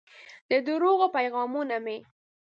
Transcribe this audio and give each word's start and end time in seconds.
د 0.49 0.51
درواغو 0.65 1.07
پیغامونه 1.17 1.75
مې 1.85 1.97